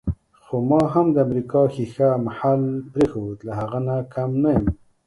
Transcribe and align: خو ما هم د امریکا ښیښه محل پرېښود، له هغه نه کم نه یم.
خو 0.43 0.55
ما 0.69 0.81
هم 0.93 1.05
د 1.13 1.17
امریکا 1.27 1.61
ښیښه 1.73 2.09
محل 2.27 2.63
پرېښود، 2.93 3.37
له 3.47 3.51
هغه 3.59 3.79
نه 3.87 3.95
کم 4.13 4.31
نه 4.43 4.49
یم. 4.55 4.65